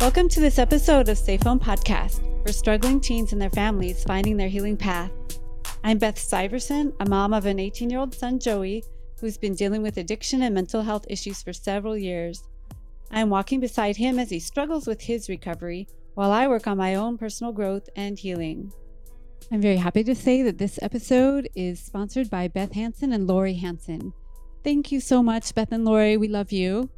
[0.00, 4.36] Welcome to this episode of Safe Home Podcast for struggling teens and their families finding
[4.36, 5.10] their healing path.
[5.82, 8.84] I'm Beth Syverson, a mom of an 18 year old son, Joey,
[9.20, 12.44] who's been dealing with addiction and mental health issues for several years.
[13.10, 16.94] I'm walking beside him as he struggles with his recovery while I work on my
[16.94, 18.72] own personal growth and healing.
[19.50, 23.54] I'm very happy to say that this episode is sponsored by Beth Hanson and Lori
[23.54, 24.12] Hanson.
[24.62, 26.16] Thank you so much, Beth and Lori.
[26.16, 26.88] We love you.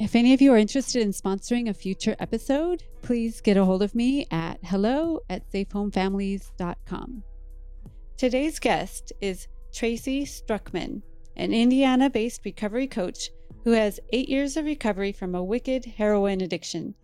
[0.00, 3.80] If any of you are interested in sponsoring a future episode, please get a hold
[3.80, 7.22] of me at hello at safehomefamilies.com.
[8.16, 11.02] Today's guest is Tracy Struckman,
[11.36, 13.30] an Indiana based recovery coach
[13.62, 16.96] who has eight years of recovery from a wicked heroin addiction.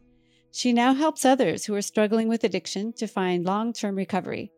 [0.50, 4.50] She now helps others who are struggling with addiction to find long term recovery.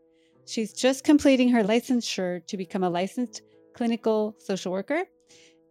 [0.46, 3.42] She's just completing her licensure to become a licensed
[3.74, 5.04] clinical social worker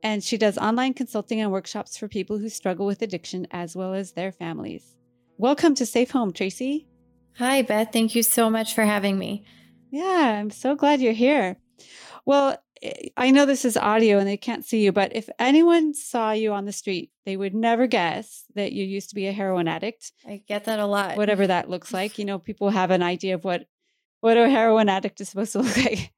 [0.04, 3.94] and she does online consulting and workshops for people who struggle with addiction as well
[3.94, 4.96] as their families.
[5.38, 6.88] Welcome to Safe Home, Tracy.
[7.38, 7.90] Hi, Beth.
[7.94, 9.44] Thank you so much for having me.
[9.90, 11.58] Yeah, I'm so glad you're here.
[12.26, 12.58] Well,
[13.16, 16.52] I know this is audio and they can't see you, but if anyone saw you
[16.54, 20.12] on the street, they would never guess that you used to be a heroin addict.
[20.28, 21.18] I get that a lot.
[21.18, 22.18] Whatever that looks like.
[22.18, 23.66] You know, people have an idea of what
[24.22, 26.12] what a heroin addict is supposed to look like.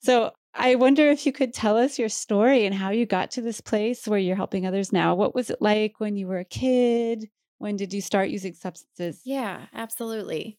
[0.00, 3.42] So I wonder if you could tell us your story and how you got to
[3.42, 5.14] this place where you're helping others now.
[5.14, 7.28] What was it like when you were a kid?
[7.58, 9.20] When did you start using substances?
[9.24, 10.58] Yeah, absolutely.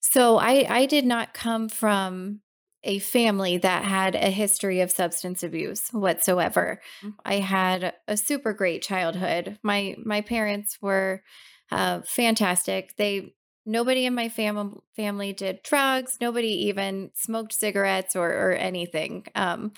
[0.00, 2.40] So I I did not come from
[2.82, 6.80] a family that had a history of substance abuse whatsoever.
[7.02, 7.10] Mm-hmm.
[7.24, 9.58] I had a super great childhood.
[9.62, 11.22] My my parents were
[11.70, 12.94] uh, fantastic.
[12.96, 13.34] They
[13.66, 16.18] nobody in my fam- family did drugs.
[16.20, 19.26] Nobody even smoked cigarettes or, or anything.
[19.34, 19.72] Um,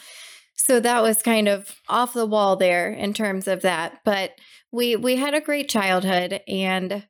[0.54, 4.00] so that was kind of off the wall there in terms of that.
[4.04, 4.32] But
[4.72, 7.04] we we had a great childhood and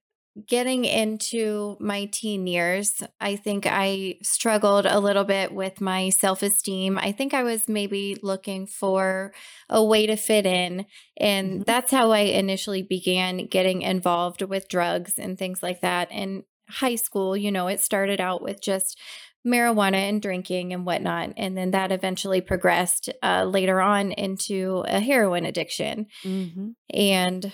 [0.47, 6.43] getting into my teen years, I think I struggled a little bit with my self
[6.43, 6.99] esteem.
[6.99, 9.33] I think I was maybe looking for
[9.69, 10.87] a way to fit in.
[11.17, 11.63] And mm-hmm.
[11.63, 16.09] that's how I initially began getting involved with drugs and things like that.
[16.11, 18.99] And high school, you know, it started out with just
[19.47, 21.33] marijuana and drinking and whatnot.
[21.37, 26.07] And then that eventually progressed uh, later on into a heroin addiction.
[26.25, 26.71] Mm-hmm.
[26.91, 27.53] And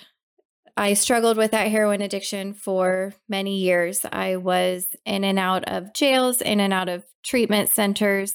[0.76, 4.06] I struggled with that heroin addiction for many years.
[4.10, 8.34] I was in and out of jails, in and out of treatment centers.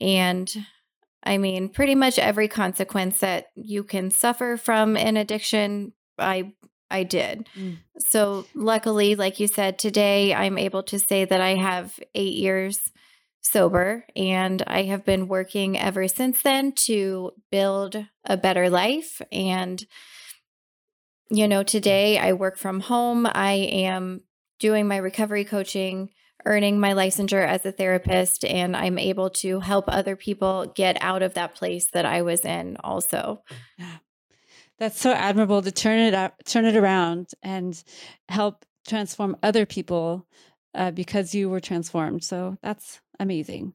[0.00, 0.50] And
[1.22, 6.52] I mean, pretty much every consequence that you can suffer from an addiction, I
[6.90, 7.48] I did.
[7.56, 7.78] Mm.
[7.98, 12.92] So, luckily, like you said, today I'm able to say that I have eight years
[13.40, 19.22] sober and I have been working ever since then to build a better life.
[19.30, 19.84] And,
[21.30, 23.26] you know, today I work from home.
[23.26, 24.22] I am
[24.58, 26.10] doing my recovery coaching,
[26.44, 31.22] earning my licensure as a therapist, and I'm able to help other people get out
[31.22, 33.42] of that place that I was in also.
[34.78, 37.82] That's so admirable to turn it up, turn it around and
[38.28, 40.26] help transform other people
[40.74, 42.22] uh, because you were transformed.
[42.22, 43.72] So that's amazing.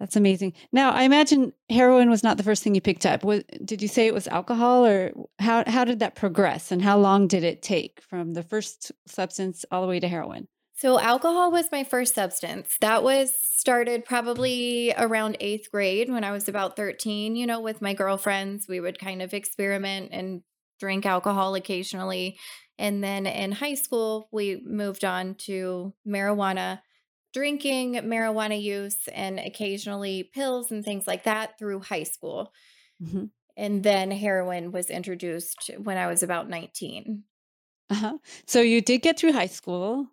[0.00, 0.52] That's amazing.
[0.72, 3.24] Now, I imagine heroin was not the first thing you picked up.
[3.24, 6.98] What, did you say it was alcohol, or how how did that progress, and how
[6.98, 10.46] long did it take from the first substance all the way to heroin?
[10.78, 12.76] So, alcohol was my first substance.
[12.80, 17.34] That was started probably around eighth grade when I was about 13.
[17.34, 20.42] You know, with my girlfriends, we would kind of experiment and
[20.78, 22.38] drink alcohol occasionally.
[22.78, 26.78] And then in high school, we moved on to marijuana
[27.34, 32.52] drinking, marijuana use, and occasionally pills and things like that through high school.
[33.02, 33.24] Mm-hmm.
[33.56, 37.24] And then heroin was introduced when I was about 19.
[37.90, 38.18] Uh-huh.
[38.46, 40.06] So you did get through high school.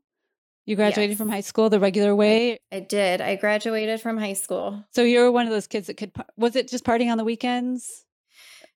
[0.65, 1.17] You graduated yes.
[1.17, 2.59] from high school the regular way?
[2.71, 3.21] I, I, did.
[3.21, 4.83] I graduated from high school.
[4.93, 7.23] So you were one of those kids that could, was it just partying on the
[7.23, 8.05] weekends?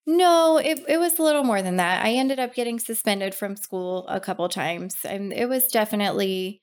[0.06, 2.06] No, it, it was a little more than that.
[2.06, 4.98] I ended up getting suspended from school a couple times.
[5.04, 6.62] And it was definitely,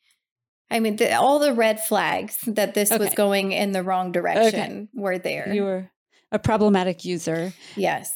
[0.70, 3.04] I mean, the, all the red flags that this okay.
[3.04, 4.88] was going in the wrong direction okay.
[4.94, 5.52] were there.
[5.52, 5.90] You were
[6.30, 7.52] a problematic user.
[7.76, 8.12] Yes.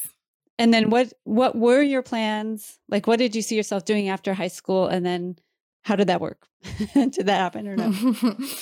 [0.58, 2.78] And then what what were your plans?
[2.88, 5.36] Like what did you see yourself doing after high school and then
[5.82, 6.46] how did that work?
[6.94, 7.94] did that happen or no?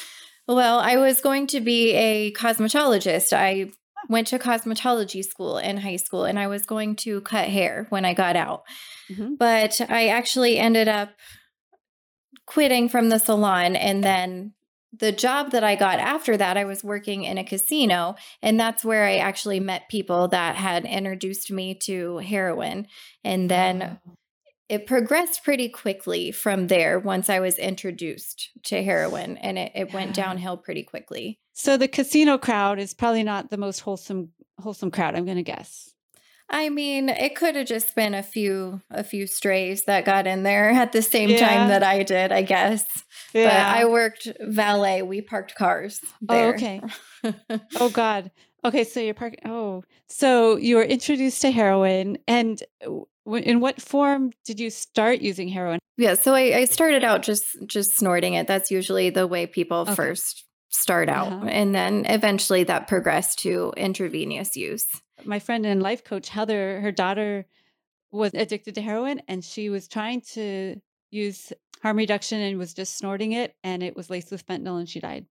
[0.48, 3.32] well, I was going to be a cosmetologist.
[3.32, 3.70] I
[4.08, 8.04] went to cosmetology school in high school and I was going to cut hair when
[8.04, 8.62] I got out.
[9.10, 9.34] Mm-hmm.
[9.34, 11.10] But I actually ended up
[12.46, 14.54] quitting from the salon and then
[14.96, 18.84] the job that I got after that, I was working in a casino, and that's
[18.84, 22.86] where I actually met people that had introduced me to heroin.
[23.22, 23.98] And then
[24.68, 29.92] it progressed pretty quickly from there once I was introduced to heroin and it, it
[29.94, 31.38] went downhill pretty quickly.
[31.54, 34.30] So the casino crowd is probably not the most wholesome
[34.60, 35.94] wholesome crowd, I'm gonna guess.
[36.50, 40.42] I mean, it could have just been a few a few strays that got in
[40.44, 41.38] there at the same Yeah.
[41.46, 42.84] time that I did, I guess.
[43.32, 45.02] But I worked valet.
[45.02, 46.80] We parked cars Oh, okay.
[47.80, 48.30] Oh God.
[48.64, 49.40] Okay, so you're parking.
[49.44, 53.06] Oh, so you were introduced to heroin, and w-
[53.44, 55.78] in what form did you start using heroin?
[55.96, 58.46] yeah, so I, I started out just just snorting it.
[58.46, 59.94] That's usually the way people Okay.
[59.94, 61.32] first start out.
[61.32, 61.46] Uh-huh.
[61.46, 64.86] And then eventually that progressed to intravenous use.
[65.24, 67.46] My friend and life coach Heather, her daughter
[68.12, 71.52] was addicted to heroin, and she was trying to use
[71.82, 75.00] harm reduction and was just snorting it, and it was laced with fentanyl, and she
[75.00, 75.26] died.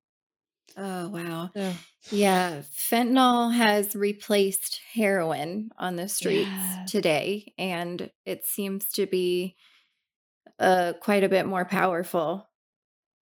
[0.75, 1.52] Oh wow.
[1.56, 1.80] So,
[2.10, 6.88] Yeah, fentanyl has replaced heroin on the streets Yeah.
[6.88, 9.58] today, and it seems to be
[10.60, 12.48] uh, quite a bit more powerful.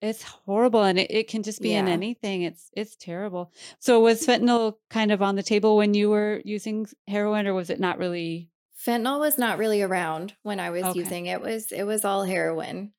[0.02, 2.42] It's horrible, and it, it can just be in anything.
[2.42, 3.52] It's it's terrible.
[3.78, 7.70] So was fentanyl kind of on the table when you were using heroin, or was
[7.70, 8.50] it not really?
[8.78, 10.94] Fentanyl was not really around when I was Okay.
[10.94, 11.40] using it.
[11.40, 12.94] Was it was all heroin.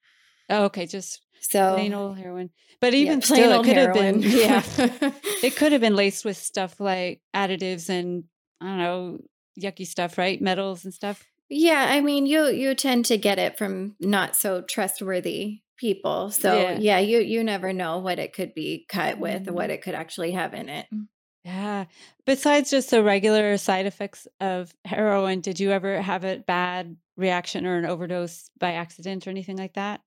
[0.50, 2.50] Oh, okay, just So plain old heroin.
[2.80, 4.64] But yeah, even plain still, it old could have been heroin.
[5.02, 5.12] yeah,
[5.44, 8.24] it could have been laced with stuff like additives and
[8.62, 9.20] I don't know
[9.60, 10.42] yucky stuff, right?
[10.42, 11.26] Metals and stuff.
[11.50, 16.32] yeah, I mean, you you tend to get it from not so trustworthy people.
[16.32, 16.78] So Yeah.
[16.80, 19.56] yeah, you you never know what it could be cut with, or Mhm.
[19.56, 20.88] what it could actually have in it.
[21.44, 21.86] Yeah.
[22.26, 27.66] Besides just the regular side effects of heroin, did you ever have a bad reaction
[27.66, 30.02] or an overdose by accident or anything like that?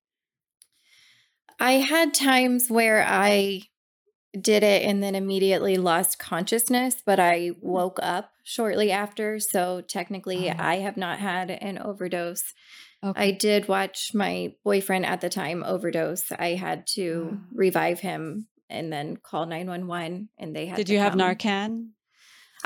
[1.61, 3.63] I had times where I
[4.39, 7.63] did it and then immediately lost consciousness, but I mm.
[7.63, 9.39] woke up shortly after.
[9.41, 10.55] So technically, Oh.
[10.59, 12.55] I have not had an overdose.
[13.03, 13.29] Okay.
[13.29, 16.31] I did watch my boyfriend at the time overdose.
[16.33, 17.47] I had to Oh.
[17.53, 21.15] revive him and then call 911 and they had Did you have.
[21.15, 21.91] Narcan?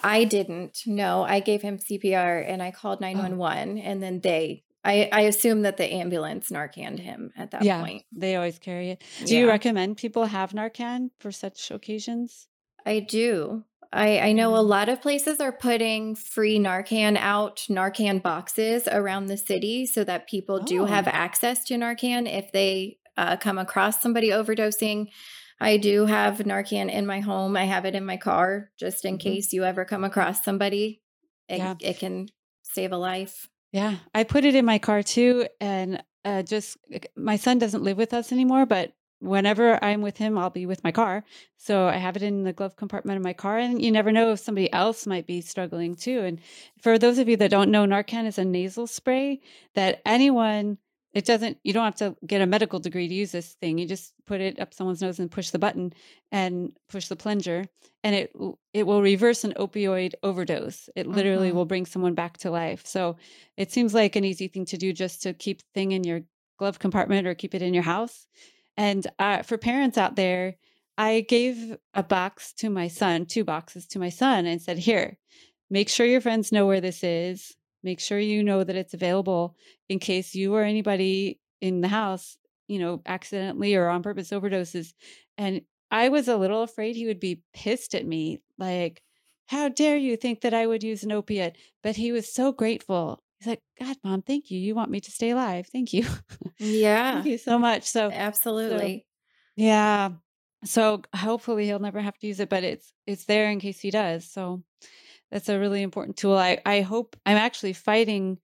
[0.02, 0.80] I didn't.
[0.86, 2.72] No, I gave him CPR and I Oh.
[2.72, 7.62] called 911 and then they I I assume that the ambulance Narcaned him at that
[7.62, 8.04] Yeah, point.
[8.12, 9.02] they always carry it.
[9.24, 12.48] Do you recommend people have Narcan for such occasions?
[12.84, 13.64] I do.
[13.92, 19.26] I, I know a lot of places are putting free Narcan out, Narcan boxes around
[19.26, 20.86] the city so that people do Oh.
[20.86, 25.06] have access to Narcan if they uh, come across somebody overdosing.
[25.60, 27.56] I do have Narcan in my home.
[27.56, 29.20] I have it in my car just in Mhm.
[29.20, 31.00] case you ever come across somebody.
[31.48, 31.74] It, Yeah.
[31.80, 32.26] it can
[32.64, 33.48] save a life.
[33.74, 36.76] Yeah, I put it in my car too, and uh, just
[37.16, 40.84] my son doesn't live with us anymore, but whenever I'm with him, I'll be with
[40.84, 41.24] my car.
[41.56, 44.30] So I have it in the glove compartment of my car, and you never know
[44.30, 46.20] if somebody else might be struggling too.
[46.20, 46.40] And
[46.80, 49.40] for those of you that don't know, Narcan is a nasal spray
[49.74, 50.78] that anyone.
[51.14, 51.58] It doesn't.
[51.62, 53.78] You don't have to get a medical degree to use this thing.
[53.78, 55.92] You just put it up someone's nose and push the button
[56.32, 57.66] and push the plunger,
[58.02, 58.32] and it
[58.72, 60.90] it will reverse an opioid overdose.
[60.96, 61.54] It literally Mhm.
[61.54, 62.84] will bring someone back to life.
[62.84, 63.16] So
[63.56, 66.22] it seems like an easy thing to do just to keep thing in your
[66.58, 68.26] glove compartment or keep it in your house.
[68.76, 70.56] And uh, for parents out there,
[70.98, 75.18] I gave a box to my son, two boxes to my son, and said, Here,
[75.70, 77.54] make sure your friends know where this is.
[77.84, 79.56] Make sure you know that it's available
[79.88, 82.36] in case you or anybody in the house,
[82.66, 84.94] you know, accidentally or on purpose overdoses.
[85.38, 85.60] And
[85.90, 89.02] I was a little afraid he would be pissed at me, like,
[89.46, 91.56] how dare you think that I would use an opiate?
[91.82, 93.22] But he was so grateful.
[93.38, 94.58] He's like, God, mom, thank you.
[94.58, 95.68] You want me to stay alive.
[95.70, 96.06] Thank you.
[96.58, 97.82] Yeah, thank you so much.
[97.82, 99.06] So, absolutely.
[99.56, 100.10] yeah.
[100.64, 103.90] So hopefully he'll never have to use it, but it's it's there in case he
[103.90, 104.30] does.
[104.30, 104.62] So
[105.34, 106.38] that's a really important tool.
[106.38, 108.38] I I hope I'm actually fighting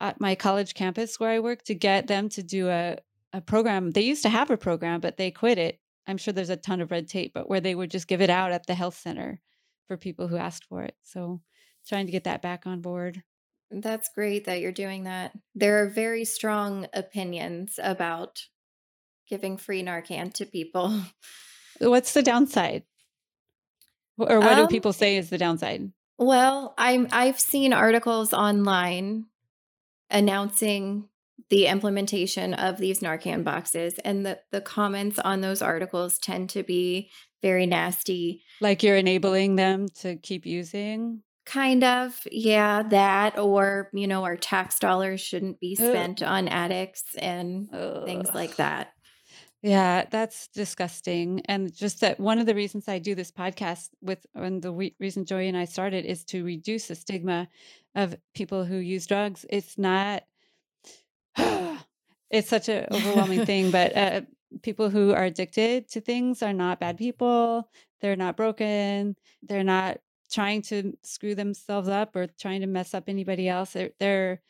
[0.00, 2.98] at my college campus where I work to get them to do a
[3.32, 3.90] a program.
[3.90, 5.80] They used to have a program, but they quit it.
[6.06, 8.30] I'm sure there's a ton of red tape, but where they would just give it
[8.30, 9.40] out at the health center
[9.88, 10.94] for people who asked for it.
[11.02, 11.40] So
[11.88, 13.24] trying to get that back on board.
[13.72, 15.32] That's great that you're doing that.
[15.56, 18.38] There are very strong opinions about
[19.28, 21.02] giving free Narcan to people.
[21.80, 22.84] What's the downside?
[24.16, 25.90] Or what do Um, people say is the downside?
[26.18, 29.26] Well, I'm I've seen articles online
[30.10, 31.08] announcing
[31.50, 36.62] the implementation of these Narcan boxes and the the comments on those articles tend to
[36.62, 37.10] be
[37.42, 38.42] very nasty.
[38.60, 41.22] Like you're enabling them to keep using?
[41.44, 45.86] Kind of, yeah, that or, you know, our tax dollars shouldn't be Ugh.
[45.86, 48.95] spent on addicts and things like that.
[49.66, 51.42] Yeah, that's disgusting.
[51.46, 54.94] And just that one of the reasons I do this podcast with, and the we-
[55.00, 57.48] reason Joey and I started is to reduce the stigma
[57.96, 59.44] of people who use drugs.
[59.50, 60.22] It's not,
[61.36, 63.72] it's such an overwhelming thing.
[63.72, 64.20] But uh,
[64.62, 67.68] people who are addicted to things are not bad people.
[68.00, 69.16] They're not broken.
[69.42, 69.98] They're not
[70.32, 73.72] trying to screw themselves up or trying to mess up anybody else.
[73.72, 74.42] They're, they're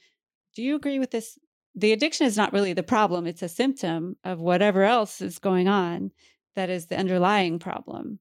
[0.55, 1.39] do you agree with this?
[1.79, 5.69] The addiction is not really the problem, it's a symptom of whatever else is going
[5.69, 6.11] on
[6.55, 8.19] that is the underlying problem.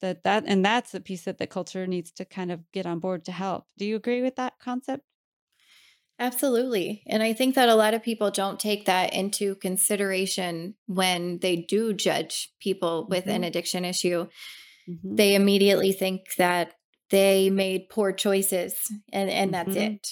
[0.00, 2.98] That that and that's the piece that the culture needs to kind of get on
[2.98, 3.66] board to help.
[3.76, 5.04] Do you agree with that concept?
[6.20, 7.02] Absolutely.
[7.06, 11.54] And I think that a lot of people don't take that into consideration when they
[11.54, 13.36] do judge people with mm-hmm.
[13.36, 14.26] an addiction issue.
[14.88, 15.14] Mm-hmm.
[15.14, 16.72] They immediately think that
[17.10, 18.76] they made poor choices
[19.12, 19.72] and and mm-hmm.
[19.72, 20.08] that's it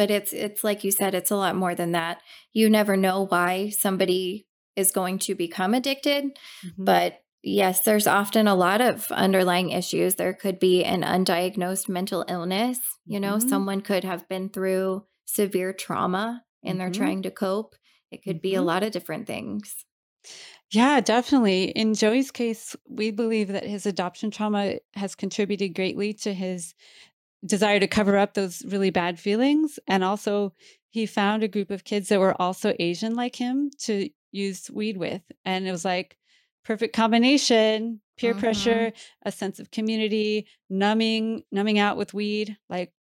[0.00, 2.22] but it's it's like you said it's a lot more than that
[2.54, 6.84] you never know why somebody is going to become addicted mm-hmm.
[6.84, 12.24] but yes there's often a lot of underlying issues there could be an undiagnosed mental
[12.28, 13.48] illness you know mm-hmm.
[13.50, 17.02] someone could have been through severe trauma and they're mm-hmm.
[17.02, 17.74] trying to cope
[18.10, 18.68] it could be a mm-hmm.
[18.68, 19.84] lot of different things
[20.72, 21.64] yeah, definitely.
[21.64, 26.74] In Joey's case, we believe that his adoption trauma has contributed greatly to his
[27.44, 29.78] desire to cover up those really bad feelings.
[29.86, 30.54] And also,
[30.90, 34.96] he found a group of kids that were also Asian like him to use weed
[34.96, 35.22] with.
[35.44, 36.16] And it was like
[36.64, 38.40] perfect combination peer mm-hmm.
[38.40, 38.92] pressure,
[39.24, 42.56] a sense of community, numbing, numbing out with weed.
[42.68, 42.92] Like,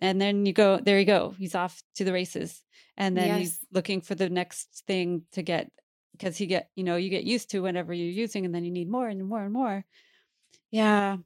[0.00, 1.34] and then you go, there you go.
[1.38, 2.62] He's off to the races.
[2.96, 3.38] And then yes.
[3.38, 5.70] he's looking for the next thing to get
[6.12, 8.70] because he get you know you get used to whenever you're using and then you
[8.70, 9.84] need more and more and more
[10.72, 11.18] yeah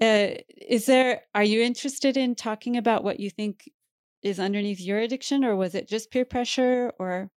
[0.00, 0.28] uh,
[0.68, 3.68] is there are you interested in talking about what you think
[4.22, 7.30] is underneath your addiction or was it just peer pressure or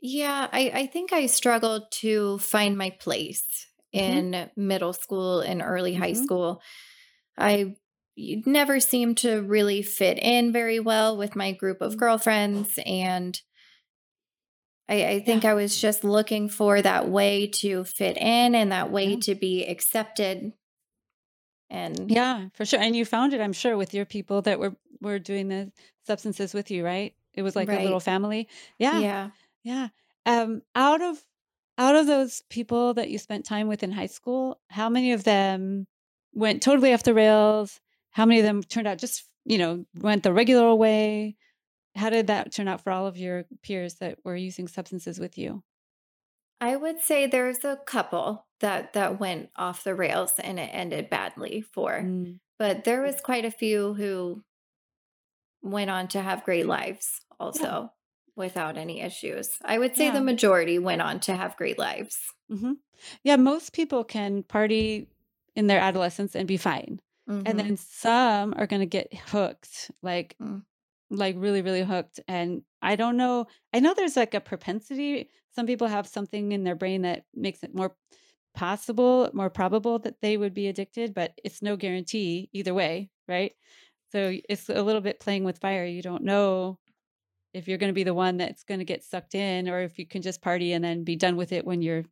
[0.00, 4.34] yeah i, I think i struggled to find my place mm-hmm.
[4.34, 6.02] in middle school and early mm-hmm.
[6.02, 6.62] high school
[7.38, 7.76] i
[8.16, 11.98] never seemed to really fit in very well with my group of mm.
[11.98, 13.42] girlfriends and
[14.88, 15.50] I, I think yeah.
[15.50, 19.20] I was just looking for that way to fit in and that way yeah.
[19.22, 20.52] to be accepted.
[21.68, 22.80] And yeah, for sure.
[22.80, 25.72] And you found it, I'm sure, with your people that were were doing the
[26.06, 27.14] substances with you, right?
[27.34, 27.80] It was like right.
[27.80, 28.48] a little family.
[28.78, 28.98] Yeah.
[28.98, 29.30] Yeah.
[29.64, 29.88] Yeah.
[30.24, 31.22] Um, out of
[31.78, 35.24] out of those people that you spent time with in high school, how many of
[35.24, 35.86] them
[36.32, 37.80] went totally off the rails?
[38.10, 41.36] How many of them turned out just, you know, went the regular way?
[41.96, 45.38] How did that turn out for all of your peers that were using substances with
[45.38, 45.62] you?
[46.60, 51.10] I would say there's a couple that that went off the rails and it ended
[51.10, 52.00] badly for.
[52.02, 52.38] Mm.
[52.58, 54.42] But there was quite a few who
[55.62, 57.86] went on to have great lives also yeah.
[58.36, 59.50] without any issues.
[59.64, 60.12] I would say yeah.
[60.12, 62.16] the majority went on to have great lives.
[62.50, 62.72] Mm-hmm.
[63.22, 65.08] Yeah, most people can party
[65.54, 67.00] in their adolescence and be fine.
[67.28, 67.42] Mm-hmm.
[67.44, 69.90] And then some are going to get hooked.
[70.02, 70.62] Like mm
[71.10, 75.66] like really really hooked and i don't know i know there's like a propensity some
[75.66, 77.94] people have something in their brain that makes it more
[78.54, 83.52] possible more probable that they would be addicted but it's no guarantee either way right?
[84.12, 86.78] So it's a little bit playing with fire you don't know
[87.52, 89.98] if you're going to be the one that's going to get sucked in or if
[89.98, 92.04] you can just party and then be done with it when you're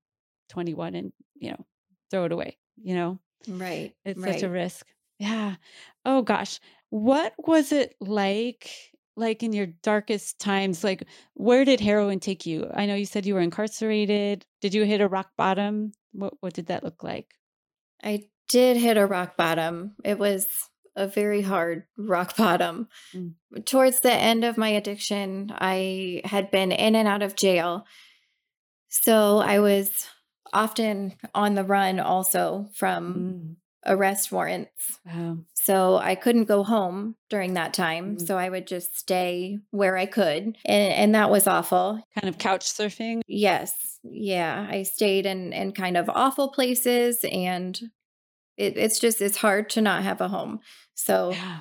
[0.51, 1.67] 21 and you know
[2.11, 3.19] throw it away you know?
[3.49, 4.35] Right it's right.
[4.35, 4.87] such a risk.
[5.19, 5.57] Yeah.
[6.05, 6.61] Oh gosh
[6.95, 8.71] what was it like
[9.17, 10.85] like in your darkest times?
[10.85, 11.03] Like
[11.35, 12.71] where did heroin take you?
[12.73, 14.47] I know you said you were incarcerated.
[14.61, 15.91] Did you hit a rock bottom?
[16.13, 17.35] What what did that look like?
[18.01, 19.97] I did hit a rock bottom.
[20.05, 20.47] It was
[20.95, 22.87] a very hard rock bottom.
[23.13, 23.35] Mm.
[23.65, 27.87] Towards the end of my addiction, I had been in and out of jail.
[28.89, 30.07] So I was
[30.53, 34.99] often on the run also from mm arrest warrants.
[35.07, 35.39] Wow.
[35.55, 38.17] So I couldn't go home during that time.
[38.17, 38.27] Mm-hmm.
[38.27, 40.57] So I would just stay where I could.
[40.65, 42.03] And, and that was awful.
[42.19, 43.23] Kind of couch surfing?
[43.27, 43.99] Yes.
[44.03, 44.67] Yeah.
[44.71, 47.79] I stayed in, in kind of awful places and
[48.57, 50.61] it, it's just it's hard to not have a home.
[50.95, 51.61] So yeah.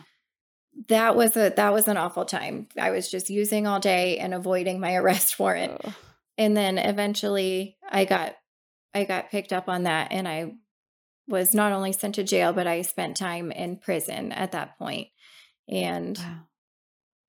[0.89, 2.68] that was a that was an awful time.
[2.80, 5.82] I was just using all day and avoiding my arrest warrant.
[5.84, 5.94] Oh.
[6.38, 8.36] And then eventually I got
[8.94, 10.53] I got picked up on that and I
[11.27, 15.08] was not only sent to jail, but I spent time in prison at that point.
[15.70, 16.39] And wow.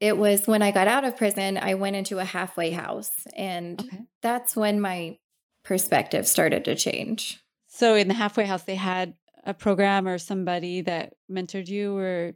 [0.01, 3.11] it was when I got out of prison, I went into a halfway house.
[3.37, 4.01] And okay.
[4.23, 5.19] that's when my
[5.65, 7.41] perspective started to change.
[7.69, 12.35] So, in the halfway house, they had a program or somebody that mentored you or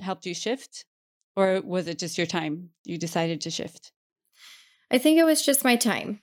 [0.00, 0.84] helped you shift?
[1.36, 2.70] Or was it just your time?
[2.84, 3.92] You decided to shift?
[4.90, 6.20] I think it was just my time.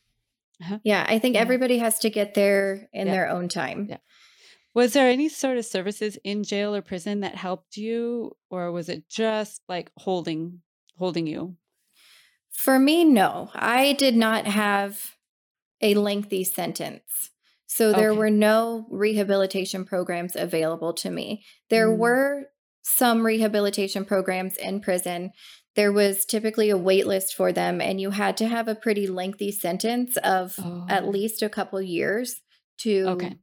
[0.61, 0.79] Uh-huh.
[0.83, 1.41] Yeah, I think yeah.
[1.41, 3.13] everybody has to get there in yeah.
[3.13, 3.87] their own time.
[3.89, 3.97] Yeah.
[4.77, 8.89] Was there any sort of services in jail or prison that helped you or was
[8.89, 10.61] it just like holding
[10.97, 11.57] holding you?
[12.51, 13.49] For me, no.
[13.53, 15.15] I did not have
[15.81, 17.31] a lengthy sentence.
[17.67, 18.17] So there Okay.
[18.19, 21.43] were no rehabilitation programs available to me.
[21.69, 21.97] There Mm.
[21.97, 22.51] were
[22.83, 25.31] some rehabilitation programs in prison.
[25.75, 29.07] There was typically a wait list for them, and you had to have a pretty
[29.07, 31.09] lengthy sentence of at Oh.
[31.09, 32.41] least a couple years
[32.79, 33.37] to Okay.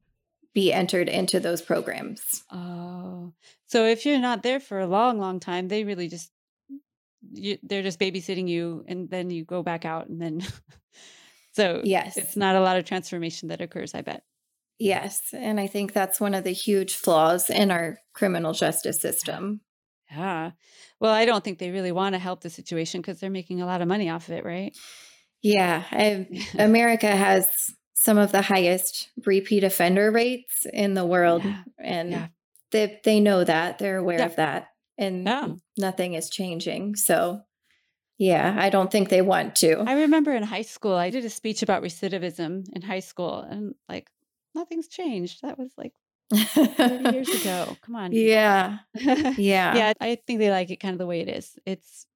[0.55, 2.45] Be entered into those programs.
[2.53, 3.33] Oh,
[3.67, 6.31] so if you're not there for a long, long time, they really just
[7.33, 10.41] you, they're just babysitting you, and then you go back out, and then
[11.53, 12.17] so Yes.
[12.17, 13.95] it's not a lot of transformation that occurs.
[13.95, 14.23] I bet.
[14.79, 15.21] Yes.
[15.33, 19.61] And I think that's one of the huge flaws in our criminal justice system.
[20.11, 20.51] Yeah.
[21.01, 23.67] Well, I don't think they really want to help the situation because they're making a
[23.67, 24.77] lot of money off of it, right?
[25.43, 25.85] Yeah.
[25.91, 26.27] I,
[26.59, 27.49] America has
[28.05, 31.43] some of the highest repeat offender rates in the world.
[31.45, 31.63] Yeah.
[31.79, 32.27] And Yeah.
[32.71, 33.79] they, they know that.
[33.79, 34.27] They're aware Yeah.
[34.27, 34.69] of that.
[34.99, 35.25] And
[35.77, 36.97] nothing is changing.
[36.97, 37.41] So,
[38.19, 39.81] yeah, I don't think they want to.
[39.87, 43.75] I remember in high school, I did a speech about recidivism in high school, and
[43.89, 44.09] like
[44.55, 45.41] nothing's changed.
[45.43, 45.93] That was like
[46.33, 47.77] 30 years ago.
[47.83, 48.13] Come on.
[48.13, 48.79] Yeah.
[48.95, 49.75] Yeah.
[49.77, 51.59] yeah, I think they like it kind of the way it is.
[51.67, 52.07] It's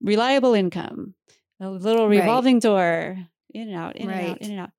[0.00, 1.14] reliable income,
[1.60, 2.20] a little Right.
[2.20, 3.18] revolving door,
[3.52, 4.70] in and out, in and out, in and out.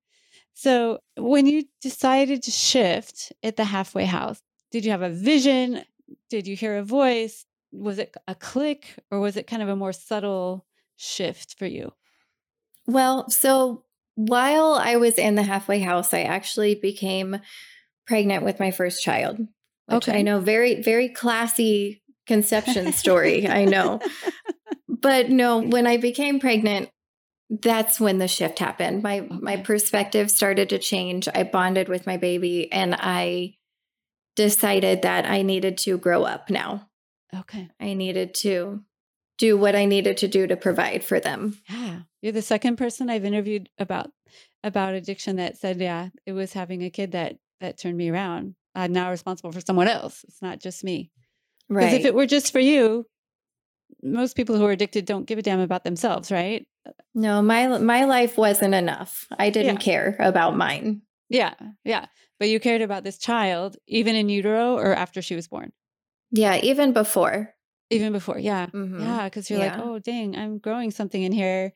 [0.54, 5.84] So when you decided to shift at the halfway house, did you have a vision?
[6.30, 7.44] Did you hear a voice?
[7.72, 10.64] Was it a click or was it kind of a more subtle
[10.96, 11.92] shift for you?
[12.86, 13.84] Well, so
[14.14, 17.38] while I was in the halfway house, I actually became
[18.06, 19.38] pregnant with my first child.
[19.86, 20.18] Which Okay.
[20.18, 23.48] I know very, very classy conception story.
[23.48, 24.00] I know.
[24.86, 26.88] But no, when I became pregnant,
[27.60, 29.02] that's when the shift happened.
[29.02, 31.28] My my perspective started to change.
[31.34, 33.56] I bonded with my baby and I
[34.36, 36.88] decided that I needed to grow up now.
[37.34, 37.68] Okay.
[37.80, 38.82] I needed to
[39.38, 41.58] do what I needed to do to provide for them.
[41.68, 42.00] Yeah.
[42.22, 44.10] You're the second person I've interviewed about
[44.62, 48.54] about addiction that said, yeah, it was having a kid that that turned me around.
[48.74, 50.24] I'm now responsible for someone else.
[50.26, 51.10] It's not just me.
[51.68, 51.84] Right.
[51.84, 53.06] Because if it were just for you,
[54.02, 56.66] most people who are addicted don't give a damn about themselves, right?
[57.14, 59.26] No, my my life wasn't enough.
[59.38, 59.84] I didn't Yeah.
[59.92, 61.02] care about mine.
[61.28, 61.54] Yeah.
[61.84, 62.06] Yeah.
[62.38, 65.72] But you cared about this child, even in utero or after she was born.
[66.30, 67.54] Yeah, even before.
[67.90, 68.38] Even before.
[68.38, 68.66] Yeah.
[68.66, 69.00] Mhm.
[69.00, 69.24] Yeah.
[69.24, 71.72] Because you're like, oh, dang, I'm growing something in here.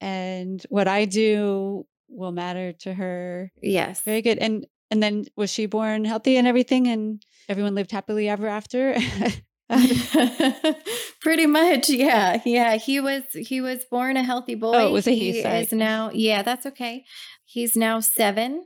[0.00, 3.52] And what I do will matter to her.
[3.62, 4.02] Yes.
[4.02, 4.38] Very good.
[4.38, 8.96] And and then was she born healthy and everything and everyone lived happily ever after?
[11.20, 12.40] Pretty much, yeah.
[12.44, 14.72] Yeah, he was he was born a healthy boy.
[14.74, 17.04] Oh, it was a he, He is now Yeah, that's okay.
[17.44, 18.64] He's now 7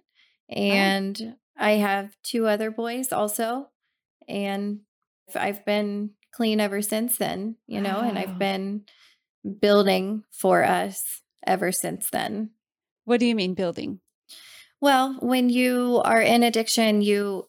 [0.50, 0.54] Oh.
[0.54, 3.70] and I have two other boys also
[4.28, 4.80] and
[5.34, 8.84] I've been clean ever since then, you know, and I've been
[9.60, 12.50] building for us ever since then.
[13.04, 14.00] what do you mean building?
[14.80, 17.46] Well, when you are in addiction, you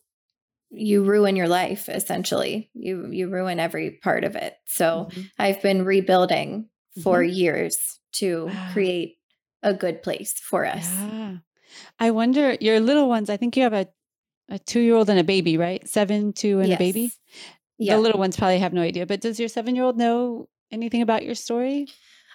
[0.78, 2.70] you ruin your life essentially.
[2.74, 4.56] You you ruin every part of it.
[4.66, 5.30] So Mhm.
[5.40, 6.70] I've been rebuilding
[7.04, 8.70] for years to Wow.
[8.74, 9.18] create
[9.64, 10.86] a good place for us.
[10.86, 11.38] Yeah.
[12.00, 13.88] I wonder your little ones, I think you have a
[14.48, 15.88] a 2-year-old and a baby, right?
[15.88, 17.12] 7, 2 and a baby.
[17.80, 17.96] Yeah.
[17.96, 21.34] The little ones probably have no idea, but does your 7-year-old know anything about your
[21.34, 21.88] story?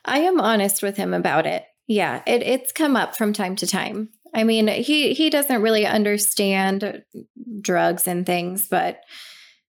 [0.04, 1.64] I am honest with him about it.
[1.86, 4.10] Yeah, it it's come up from time to time.
[4.34, 7.02] I mean, he he doesn't really understand
[7.60, 9.00] drugs and things, but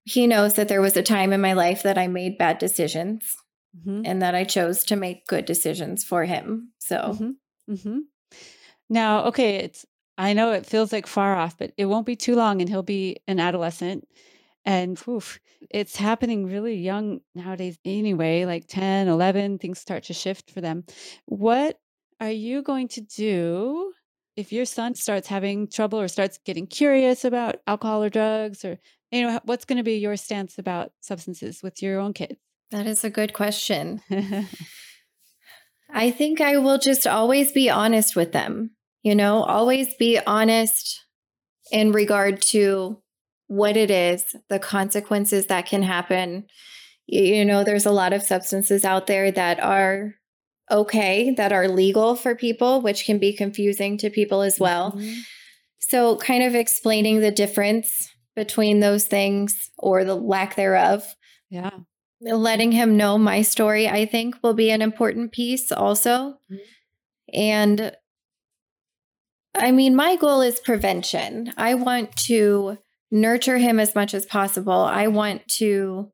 [0.06, 3.36] he knows that there was a time in my life that I made bad decisions
[3.78, 4.04] Mhm.
[4.06, 6.74] and that I chose to make good decisions for him.
[6.80, 7.36] So, Mhm.
[7.69, 8.00] Mhm.
[8.89, 9.86] Now, okay, it's
[10.17, 12.84] I know it feels like far off, but it won't be too long and he'll
[12.84, 14.08] be an adolescent.
[14.65, 15.39] And oof,
[15.71, 20.86] it's happening really young nowadays anyway, like 10, 11, things start to shift for them.
[21.26, 21.80] What
[22.19, 23.93] are you going to do
[24.36, 28.80] if your son starts having trouble or starts getting curious about alcohol or drugs or
[29.12, 32.36] you know what's going to be your stance about substances with your own kids?
[32.72, 34.02] that is a good question.
[35.94, 38.72] I think I will just always be honest with them.
[39.04, 41.02] You know, always be honest
[41.72, 43.02] in regard to
[43.48, 46.46] what it is, the consequences that can happen.
[47.08, 50.15] You, you know, there's a lot of substances out there that are
[50.71, 54.93] okay, that are legal for people, which can be confusing to people as well.
[54.93, 55.21] Mhm.
[55.79, 61.15] So, kind of explaining the difference between those things or the lack thereof
[61.49, 61.71] Yeah.
[62.21, 66.60] letting him know my story i think will be an important piece also Mhm.
[67.34, 67.97] and
[69.55, 72.77] i mean my goal is prevention i want to
[73.12, 76.12] nurture him as much as possible i want to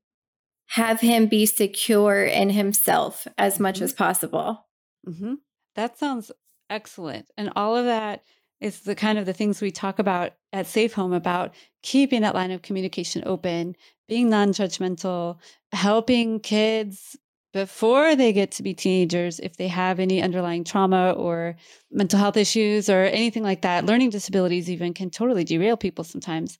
[0.71, 3.83] have him be secure in himself as much Mhm.
[3.83, 4.65] as possible
[5.07, 5.35] Mm-hmm.
[5.75, 6.31] That sounds
[6.69, 7.29] excellent.
[7.37, 8.23] And all of that
[8.59, 11.53] is the kind of the things we talk about at Safe Home about
[11.83, 13.75] keeping that line of communication open,
[14.09, 15.37] being non judgmental,
[15.71, 17.15] helping kids
[17.53, 21.55] before they get to be teenagers if they have any underlying trauma or
[21.89, 23.85] mental health issues or anything like that.
[23.85, 26.57] Learning disabilities even can totally derail people sometimes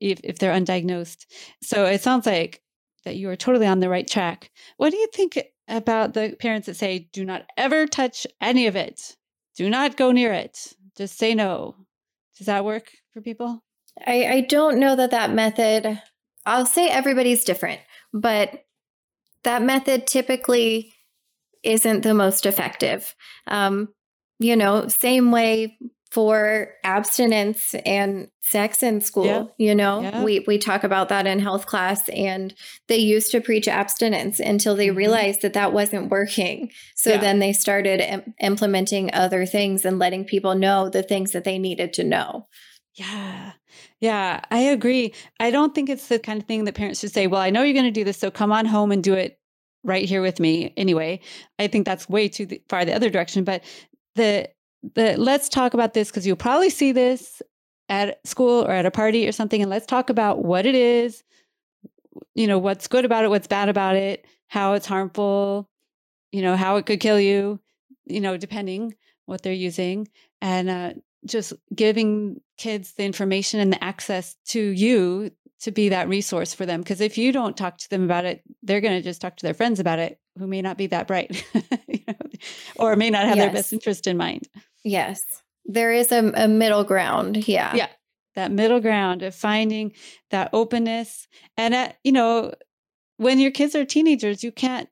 [0.00, 1.26] if, if they're undiagnosed.
[1.62, 2.62] So it sounds like
[3.04, 4.50] that you are totally on the right track.
[4.76, 8.76] What do you think about the parents that say, do not ever touch any of
[8.76, 9.16] it?
[9.56, 10.74] Do not go near it.
[10.96, 11.76] Just say no.
[12.36, 13.62] Does that work for people?
[14.06, 16.00] I, I don't know that that method,
[16.46, 17.80] I'll say everybody's different,
[18.12, 18.64] but
[19.44, 20.92] that method typically
[21.62, 23.14] isn't the most effective.
[23.46, 23.88] Um,
[24.38, 25.78] you know, same way
[26.10, 29.44] for abstinence and sex in school yeah.
[29.58, 30.24] you know yeah.
[30.24, 32.52] we we talk about that in health class and
[32.88, 34.96] they used to preach abstinence until they mm-hmm.
[34.96, 37.18] realized that that wasn't working so yeah.
[37.18, 41.58] then they started Im- implementing other things and letting people know the things that they
[41.58, 42.48] needed to know
[42.94, 43.52] yeah
[44.00, 47.28] yeah i agree i don't think it's the kind of thing that parents should say
[47.28, 49.38] well i know you're going to do this so come on home and do it
[49.84, 51.20] right here with me anyway
[51.60, 53.62] i think that's way too far the other direction but
[54.16, 54.48] the
[54.94, 57.42] the let's talk about this because you'll probably see this
[57.88, 61.22] at school or at a party or something and let's talk about what it is
[62.34, 65.68] you know what's good about it what's bad about it how it's harmful
[66.32, 67.60] you know how it could kill you
[68.06, 68.94] you know depending
[69.26, 70.08] what they're using
[70.40, 70.92] and uh,
[71.26, 76.64] just giving kids the information and the access to you to be that resource for
[76.64, 79.36] them because if you don't talk to them about it they're going to just talk
[79.36, 81.44] to their friends about it who may not be that bright
[81.88, 82.14] you know,
[82.76, 83.44] or may not have yes.
[83.44, 84.48] their best interest in mind
[84.84, 85.20] Yes.
[85.64, 87.48] There is a, a middle ground.
[87.48, 87.74] Yeah.
[87.74, 87.88] Yeah.
[88.34, 89.92] That middle ground of finding
[90.30, 91.26] that openness.
[91.56, 92.54] And, at, you know,
[93.16, 94.88] when your kids are teenagers, you can't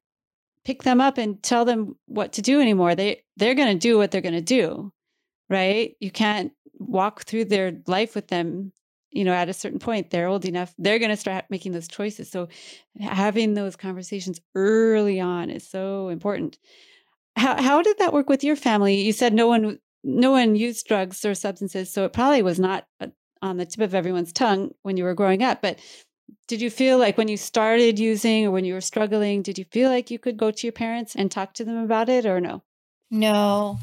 [0.64, 2.94] pick them up and tell them what to do anymore.
[2.94, 4.92] They, they're going to do what they're going to do.
[5.48, 5.94] Right.
[6.00, 8.72] You can't walk through their life with them
[9.10, 11.88] you know at a certain point they're old enough they're going to start making those
[11.88, 12.48] choices so
[13.00, 16.58] having those conversations early on is so important
[17.38, 19.00] how how did that work with your family?
[19.00, 22.86] You said no one no one used drugs or substances, so it probably was not
[23.00, 23.08] uh,
[23.42, 25.62] on the tip of everyone's tongue when you were growing up.
[25.62, 25.78] But
[26.46, 29.64] did you feel like when you started using or when you were struggling, did you
[29.70, 32.40] feel like you could go to your parents and talk to them about it or
[32.40, 32.62] no?
[33.10, 33.78] No,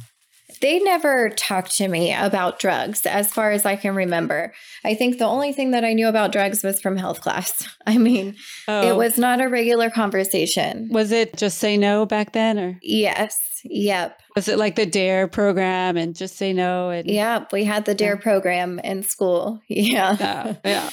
[0.62, 4.54] they never talked to me about drugs as far as I can remember.
[4.84, 7.68] I think the only thing that I knew about drugs was from health class.
[7.88, 8.36] I mean,
[8.68, 8.88] oh.
[8.88, 10.90] it was not a regular conversation.
[10.92, 12.80] Was it just say no back then or?
[12.82, 13.40] Yes.
[13.64, 14.22] Yep.
[14.36, 16.90] Was it like the DARE program and just say no?
[16.90, 17.52] And Yep.
[17.52, 18.22] We had the DARE yeah.
[18.22, 19.62] program in school.
[19.68, 20.56] Yeah.
[20.64, 20.90] Yeah.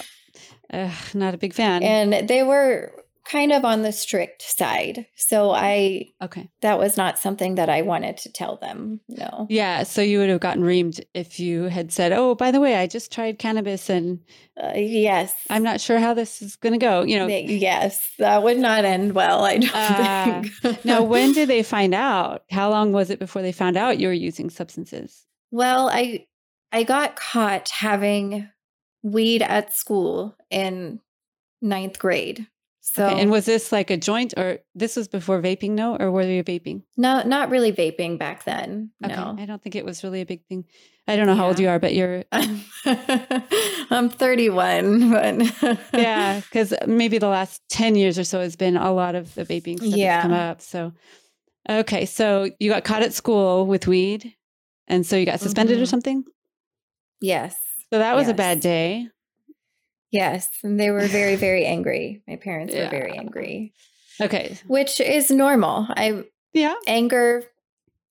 [0.73, 1.83] Uh, not a big fan.
[1.83, 2.93] And they were
[3.25, 5.07] kind of on the strict side.
[5.17, 6.49] So I okay.
[6.61, 9.01] That was not something that I wanted to tell them.
[9.09, 9.47] No.
[9.49, 12.77] Yeah, so you would have gotten reamed if you had said, "Oh, by the way,
[12.77, 14.21] I just tried cannabis and
[14.63, 15.35] uh, yes.
[15.51, 17.27] I'm not sure how this is going to go." You know.
[17.27, 20.85] Yes, that would not end well, I don't uh, think.
[20.85, 22.45] now, when did they find out?
[22.51, 25.27] How long was it before they found out you were using substances?
[25.51, 26.27] Well, I
[26.73, 28.49] I got caught having
[29.03, 31.01] weed at school in
[31.61, 32.47] ninth grade.
[32.85, 33.21] So, okay.
[33.21, 35.97] and was this like a joint or this was before vaping, no?
[35.97, 36.83] Or were you vaping?
[36.97, 38.91] No, not really vaping back then.
[39.05, 39.15] Okay.
[39.15, 39.37] No.
[39.39, 40.65] I don't think it was really a big thing.
[41.07, 42.25] I don't know how old you are, but you're.
[42.33, 45.79] I'm 31, but.
[45.95, 49.45] yeah, because maybe the last 10 years or so has been a lot of the
[49.45, 50.23] vaping stuff yeah.
[50.23, 50.61] come up.
[50.61, 50.93] So,
[51.71, 52.05] okay.
[52.05, 54.35] So you got caught at school with weed.
[54.89, 55.85] And so you got suspended mm-hmm.
[55.85, 56.25] or something?
[57.21, 57.55] Yes.
[57.93, 58.33] So that was yes.
[58.33, 59.09] a bad day.
[60.13, 62.23] Yes, and they were very very angry.
[62.29, 62.85] My parents yeah.
[62.85, 63.73] were very angry.
[64.21, 64.59] Okay.
[64.67, 65.87] Which is normal.
[65.91, 66.75] I Yeah.
[66.87, 67.45] Anger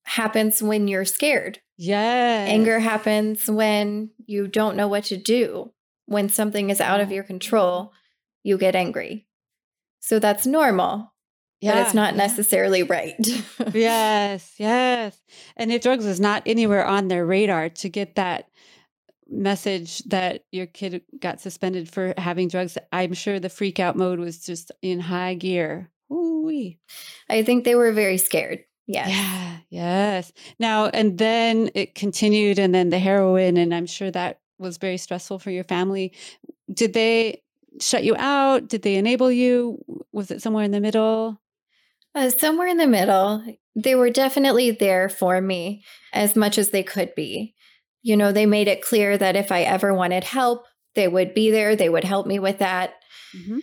[0.04, 1.60] happens when you're scared.
[1.78, 2.46] Yeah.
[2.48, 5.72] Anger happens when you don't know what to do.
[6.08, 7.16] When something is out of mm-hmm.
[7.16, 7.94] your control,
[8.44, 9.28] you get angry.
[10.00, 11.14] So that's normal.
[11.62, 13.16] Yeah, but it's not necessarily right.
[13.74, 15.22] yes, yes.
[15.56, 18.50] And if drugs is not anywhere on their radar to get that
[19.32, 24.20] message that your kid got suspended for having drugs, I'm sure the freak out mode
[24.20, 25.90] was just in high gear.
[26.12, 26.78] Ooh-wee.
[27.30, 28.66] I think they were very scared.
[28.88, 29.10] Yes.
[29.10, 29.58] Yeah.
[29.70, 30.34] Yes.
[30.60, 34.98] Now, and then it continued, and then the heroin, and I'm sure that was very
[34.98, 36.14] stressful for your family.
[36.72, 37.42] Did they
[37.80, 38.68] shut you out?
[38.68, 39.84] Did they enable you?
[40.12, 41.40] Was it somewhere in the middle?
[42.14, 43.44] Uh, somewhere in the middle.
[43.76, 47.56] They were definitely there for me as much as they could be.
[48.04, 51.52] You know, they made it clear that if I ever wanted help, they would be
[51.52, 51.76] there.
[51.76, 52.94] They would help me with that.
[53.36, 53.60] Mm-hmm.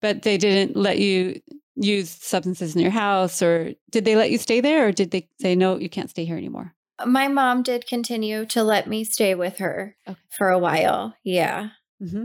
[0.00, 1.40] But they didn't let you
[1.80, 5.28] use substances in your house or did they let you stay there or did they
[5.40, 6.74] say no you can't stay here anymore
[7.06, 10.18] my mom did continue to let me stay with her okay.
[10.30, 11.68] for a while yeah
[12.02, 12.24] mm-hmm.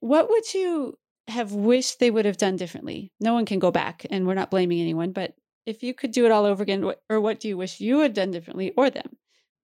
[0.00, 4.04] what would you have wished they would have done differently no one can go back
[4.10, 5.34] and we're not blaming anyone but
[5.64, 8.14] if you could do it all over again or what do you wish you had
[8.14, 9.16] done differently or them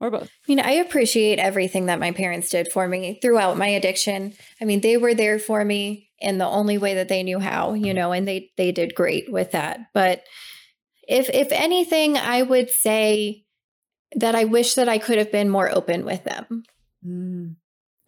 [0.03, 3.69] or both i mean i appreciate everything that my parents did for me throughout my
[3.69, 7.41] addiction i mean they were there for me in the only way that they knew
[7.41, 9.81] how, you know, and they they did great with that.
[9.93, 10.23] But
[11.07, 13.45] if if anything, I would say
[14.15, 16.62] that I wish that I could have been more open with them.
[17.05, 17.57] Mm.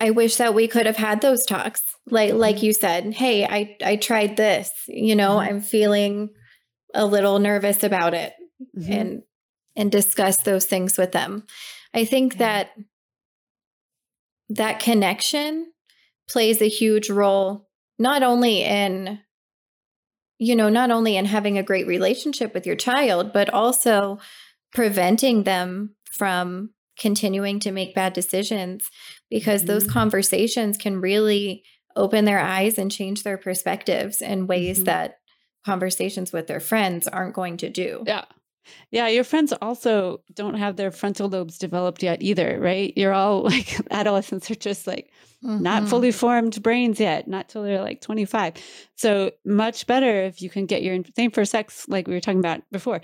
[0.01, 1.83] I wish that we could have had those talks.
[2.07, 2.39] Like mm-hmm.
[2.39, 5.49] like you said, hey, I I tried this, you know, mm-hmm.
[5.49, 6.31] I'm feeling
[6.95, 8.33] a little nervous about it
[8.79, 8.93] mm-hmm.
[8.93, 9.23] and
[9.77, 11.45] and discuss those things with them.
[11.95, 12.39] I think yeah.
[12.39, 12.71] that
[14.51, 15.73] that connection
[16.29, 19.21] plays a huge role not only in
[20.39, 24.19] you know not only in having a great relationship with your child but also
[24.73, 28.89] preventing them from continuing to make bad decisions
[29.31, 29.69] because mm-hmm.
[29.69, 31.65] those conversations can really
[31.97, 34.85] open their eyes and change their perspectives in ways mm-hmm.
[34.85, 35.19] that
[35.65, 38.03] conversations with their friends aren't going to do.
[38.07, 38.25] Yeah.
[38.91, 42.93] Yeah, your friends also don't have their frontal lobes developed yet either, right?
[42.97, 45.11] You're all like adolescents are just like
[45.45, 45.63] mm-hmm.
[45.63, 48.55] not fully formed brains yet, not till they're like 25.
[48.97, 52.41] So much better if you can get your same for sex, like we were talking
[52.41, 53.01] about before.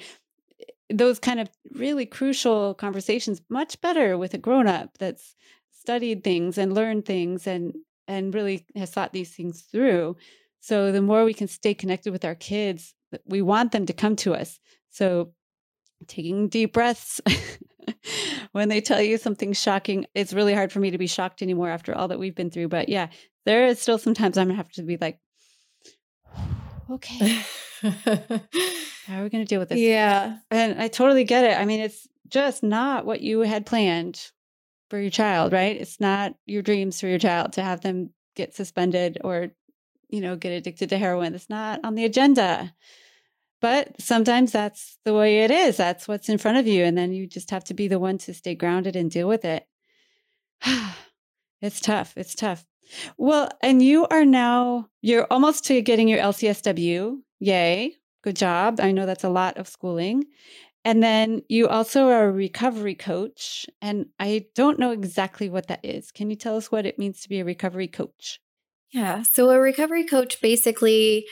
[0.93, 5.37] Those kind of really crucial conversations, much better with a grown up that's
[5.71, 7.75] studied things and learned things and
[8.09, 10.17] and really has thought these things through.
[10.59, 12.95] So the more we can stay connected with our kids,
[13.25, 14.59] we want them to come to us.
[14.91, 15.33] So
[16.07, 17.21] taking deep breaths
[18.53, 20.07] when they tell you something shocking.
[20.15, 22.69] It's really hard for me to be shocked anymore after all that we've been through.
[22.69, 23.09] But yeah,
[23.47, 25.19] there is still sometimes I'm gonna have to be like,
[26.91, 27.43] okay,
[27.83, 29.79] how are we gonna deal with this?
[29.79, 30.39] Yeah.
[30.51, 31.59] And I totally get it.
[31.59, 34.31] I mean, it's just not what you had planned
[34.89, 35.77] for your child, right?
[35.77, 39.49] It's not your dreams for your child to have them get suspended or,
[40.09, 41.35] you know, get addicted to heroin.
[41.35, 42.73] It's not on the agenda.
[43.61, 45.77] But sometimes that's the way it is.
[45.77, 46.85] That's what's in front of you.
[46.85, 49.45] And then you just have to be the one to stay grounded and deal with
[49.45, 49.67] it.
[51.61, 52.15] it's tough.
[52.17, 52.65] It's tough.
[53.19, 57.19] Well, and you are now, you're almost to getting your LCSW.
[57.39, 57.97] Yay.
[58.23, 58.81] Good job.
[58.81, 60.25] I know that's a lot of schooling.
[60.85, 63.67] And then you also are a recovery coach.
[63.83, 66.11] And I don't know exactly what that is.
[66.11, 68.41] Can you tell us what it means to be a recovery coach?
[68.91, 69.23] Yeah.
[69.23, 71.27] So, a recovery coach basically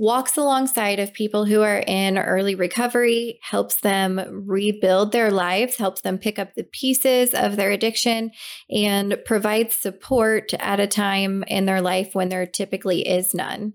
[0.00, 6.00] walks alongside of people who are in early recovery, helps them rebuild their lives, helps
[6.00, 8.30] them pick up the pieces of their addiction,
[8.70, 13.74] and provides support at a time in their life when there typically is none.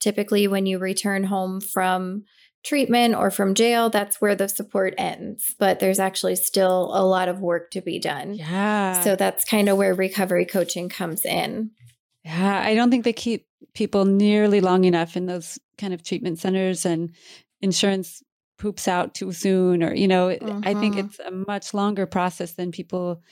[0.00, 2.24] Typically, when you return home from
[2.64, 5.54] treatment or from jail, that's where the support ends.
[5.60, 8.34] But there's actually still a lot of work to be done.
[8.34, 9.00] Yeah.
[9.02, 11.70] So that's kind of where recovery coaching comes in.
[12.24, 16.38] Yeah, I don't think they keep people nearly long enough in those kind of treatment
[16.38, 17.14] centers and
[17.60, 18.22] insurance
[18.58, 20.60] poops out too soon or you know mm-hmm.
[20.64, 21.06] i think mm-hmm.
[21.06, 23.22] it's a much longer process than people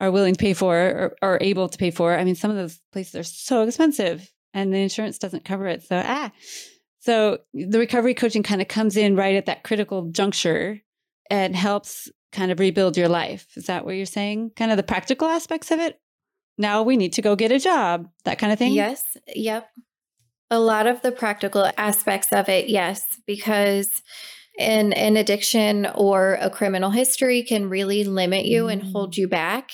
[0.00, 2.56] are willing to pay for or, are able to pay for i mean some of
[2.56, 6.30] those places are so expensive and the insurance doesn't cover it so ah
[7.00, 10.78] so the recovery coaching kind of comes in right at that critical juncture
[11.30, 14.82] and helps kind of rebuild your life is that what you're saying kind of the
[14.82, 15.98] practical aspects of it
[16.58, 18.74] now we need to go get a job, that kind of thing?
[18.74, 19.02] Yes.
[19.34, 19.68] Yep.
[20.50, 24.02] A lot of the practical aspects of it, yes, because
[24.58, 28.72] an, an addiction or a criminal history can really limit you mm.
[28.72, 29.70] and hold you back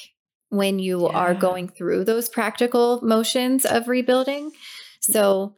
[0.51, 1.17] when you yeah.
[1.17, 4.53] are going through those practical motions of rebuilding.
[5.01, 5.57] So,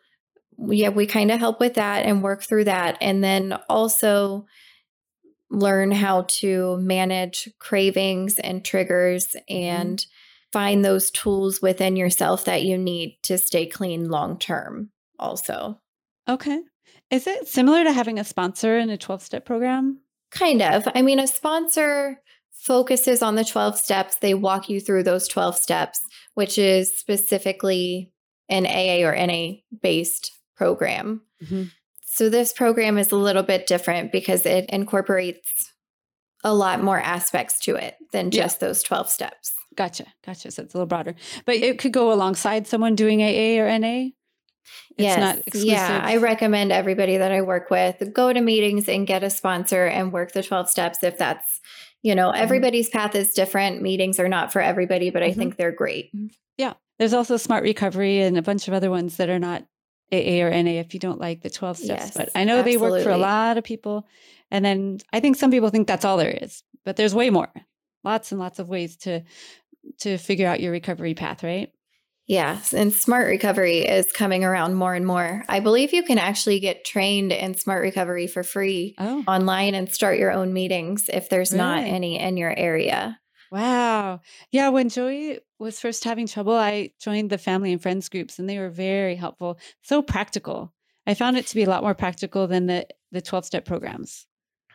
[0.59, 2.97] yeah, we kind of help with that and work through that.
[3.01, 4.47] And then also
[5.51, 10.07] learn how to manage cravings and triggers and mm
[10.53, 15.81] find those tools within yourself that you need to stay clean long term, also.
[16.29, 16.61] Okay.
[17.11, 20.01] Is it similar to having a sponsor in a 12 step program?
[20.31, 20.89] Kind of.
[20.95, 24.17] I mean, a sponsor focuses on the 12 steps.
[24.17, 26.01] They walk you through those 12 steps,
[26.35, 28.13] which is specifically
[28.49, 31.23] an AA or NA based program.
[31.43, 31.65] Mm-hmm.
[32.05, 35.73] So, this program is a little bit different because it incorporates
[36.43, 38.69] a lot more aspects to it than just yeah.
[38.69, 39.53] those 12 steps.
[39.77, 40.07] Gotcha.
[40.25, 40.51] Gotcha.
[40.51, 44.09] So it's a little broader, but it could go alongside someone doing AA or NA.
[44.99, 45.55] It's yes.
[45.55, 46.01] Yeah.
[46.03, 50.12] I recommend everybody that I work with go to meetings and get a sponsor and
[50.12, 51.61] work the 12 steps if that's,
[52.03, 52.43] you know, mm-hmm.
[52.43, 53.83] everybody's path is different.
[53.83, 55.39] Meetings are not for everybody, but I mm-hmm.
[55.39, 56.11] think they're great.
[56.57, 56.75] Yeah.
[56.99, 59.65] There's also Smart Recovery and a bunch of other ones that are not
[60.12, 62.05] AA or NA if you don't like the 12 steps.
[62.07, 64.07] Yes, but I know they work for a lot of people.
[64.51, 67.53] And then I think some people think that's all there is, but there's way more.
[68.05, 69.23] Lots and lots of ways to
[70.01, 71.72] to figure out your recovery path, right?
[72.27, 75.44] Yes, and smart recovery is coming around more and more.
[75.49, 79.92] I believe you can actually get trained in smart recovery for free Oh, online and
[79.92, 83.20] start your own meetings if there's not any in your area.
[83.51, 84.20] wow.
[84.51, 88.49] Yeah, when Joey was first having trouble, I joined the family and friends groups and
[88.49, 89.59] they were very helpful.
[89.83, 90.72] So practical.
[91.07, 94.27] I found it to be a lot more practical than the the 12 step programs.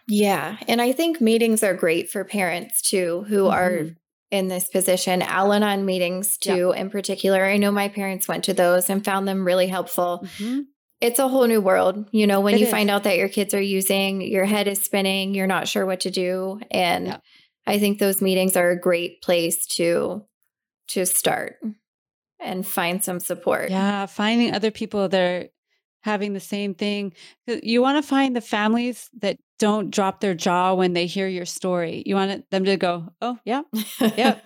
[0.08, 3.95] Yeah, and I think meetings are great for parents too who are Mhm.
[4.32, 5.22] In this position.
[5.22, 6.56] Al Anon meetings Yeah.
[6.56, 7.46] too, in particular.
[7.46, 10.26] I know my parents went to those and found them really helpful.
[10.38, 10.63] Mhm.
[11.02, 12.08] It's a whole new world.
[12.12, 12.72] You know, when It you is.
[12.72, 16.00] find out that your kids are using, your head is spinning, you're not sure what
[16.02, 16.60] to do.
[16.72, 17.17] And Yeah.
[17.67, 20.26] I think those meetings are a great place to
[20.89, 21.56] to start
[22.39, 23.70] and find some support.
[23.70, 25.48] Yeah, finding other people that are
[26.02, 27.13] having the same thing.
[27.48, 31.45] You want to find the families that don't drop their jaw when they hear your
[31.45, 32.02] story.
[32.06, 33.62] You want them to go, "Oh, yeah,
[34.17, 34.39] yeah.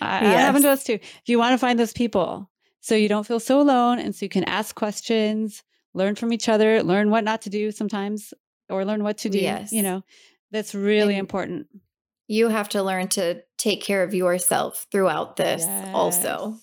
[0.00, 0.78] I, that happened to Yes.
[0.80, 2.48] us too." If you want to find those people
[2.80, 5.62] so you don't feel so alone, and so you can ask questions,
[5.94, 8.32] learn from each other, learn what not to do sometimes,
[8.70, 9.38] or learn what to do.
[9.38, 9.72] Yes.
[9.72, 10.02] You know,
[10.52, 11.66] that's really And- important.
[12.28, 16.56] You have to learn to take care of yourself throughout this also.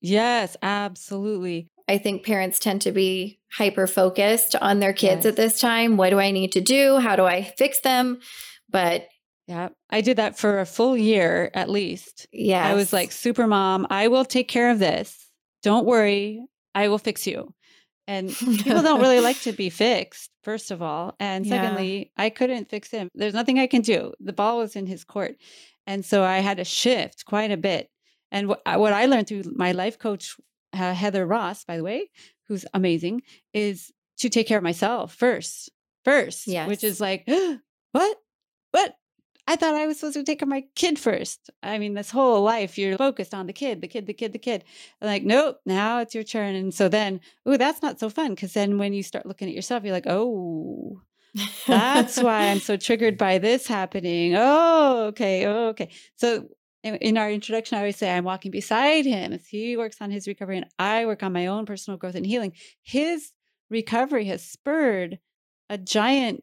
[0.00, 1.69] Yes, absolutely.
[1.90, 5.30] I think parents tend to be hyper focused on their kids Yes.
[5.32, 5.96] at this time.
[5.96, 6.98] What do I need to do?
[6.98, 8.20] How do I fix them?
[8.68, 9.08] But
[9.48, 12.28] Yeah, I did that for a full year at least.
[12.32, 15.08] yeah, I was like, super mom, I will take care of this.
[15.64, 16.40] Don't worry,
[16.76, 17.52] I will fix you.
[18.06, 18.30] And
[18.64, 21.16] people don't really like to be fixed, first of all.
[21.18, 21.56] And Yeah.
[21.60, 23.08] secondly, I couldn't fix him.
[23.16, 24.12] There's nothing I can do.
[24.20, 25.34] The ball was in his court.
[25.88, 27.88] And so I had to shift quite a bit.
[28.30, 30.36] And what, what I learned through my life coach,
[30.72, 32.10] uh, Heather Ross, by the way,
[32.48, 35.70] who's amazing, is to take care of myself first.
[36.04, 37.28] First, which is like,
[37.92, 38.16] what?
[38.70, 38.94] What?
[39.46, 41.50] I thought I was supposed to take care of my kid first.
[41.62, 44.38] I mean, this whole life you're focused on the kid, the kid, the kid, the
[44.38, 44.64] kid.
[45.00, 46.54] like, nope, now it's your turn.
[46.54, 48.36] And so then, oh, that's not so fun.
[48.36, 51.02] Cause then when you start looking at yourself, you're like, oh,
[51.66, 54.34] that's why I'm so triggered by this happening.
[54.36, 55.46] Oh, okay.
[55.46, 55.90] Oh, okay.
[56.14, 56.48] So
[56.82, 60.26] in, our introduction, I always say I'm walking beside him as he works on his
[60.26, 62.52] recovery and I work on my own personal growth and healing.
[62.82, 63.32] His
[63.68, 65.18] recovery has spurred
[65.68, 66.42] a giant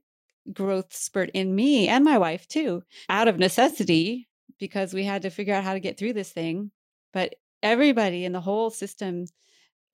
[0.54, 4.28] growth spurt in me and my wife too, out of necessity
[4.60, 6.72] because we had to figure out how to get through this thing.
[7.14, 9.26] But everybody in the whole system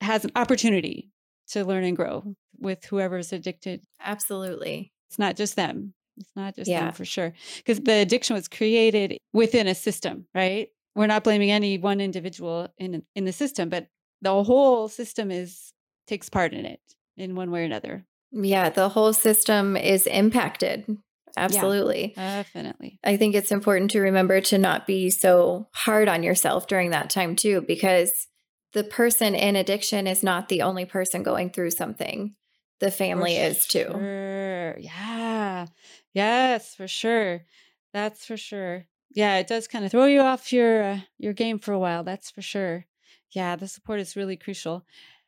[0.00, 1.10] has an opportunity
[1.48, 4.92] to learn and grow with whoever's addicted Absolutely.
[5.08, 5.94] it's not just them.
[6.16, 6.84] It's not just Yeah.
[6.86, 7.32] them for sure.
[7.56, 10.68] Because the addiction was created within a system, right?
[10.94, 13.88] We're not blaming any one individual in in the system, but
[14.22, 15.72] the whole system is
[16.06, 16.80] takes part in it
[17.16, 18.04] in one way or another.
[18.30, 20.86] Yeah, the whole system is impacted.
[21.36, 22.12] Absolutely.
[22.16, 23.00] Definitely.
[23.02, 27.10] I think it's important to remember to not be so hard on yourself during that
[27.10, 28.28] time too, because
[28.72, 32.34] the person in addiction is not the only person going through something.
[32.80, 33.86] The family is too.
[34.78, 35.66] Yeah.
[36.14, 37.44] Yes, for sure.
[37.92, 38.86] That's for sure.
[39.10, 42.04] Yeah, it does kind of throw you off your uh, your game for a while.
[42.04, 42.86] That's for sure.
[43.32, 44.84] Yeah, the support is really crucial.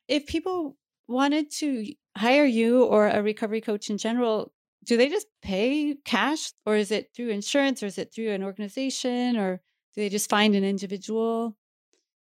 [0.08, 0.76] If people
[1.08, 4.52] wanted to hire you or a recovery coach in general,
[4.84, 8.42] do they just pay cash or is it through insurance or is it through an
[8.42, 9.56] organization or
[9.94, 11.56] do they just find an individual?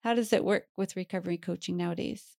[0.03, 2.37] How does it work with recovery coaching nowadays?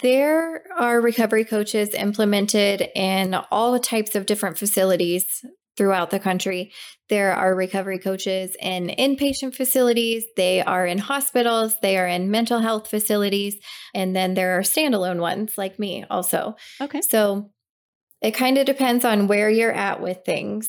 [0.00, 5.44] There are recovery coaches implemented in all types of different facilities
[5.76, 6.72] throughout the country.
[7.08, 12.60] There are recovery coaches in inpatient facilities, they are in hospitals, they are in mental
[12.60, 13.56] health facilities,
[13.94, 16.56] and then there are standalone ones like me also.
[16.80, 17.02] Okay.
[17.02, 17.50] So
[18.22, 20.68] it kind of depends on where you're at with things.